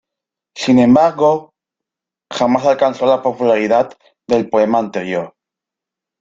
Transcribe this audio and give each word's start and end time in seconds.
Sin 0.57 0.79
embargo, 0.79 1.53
jamás 2.33 2.65
alcanzó 2.65 3.05
la 3.05 3.21
popularidad 3.21 3.93
del 4.25 4.49
poema 4.49 4.79
anterior. 4.79 5.35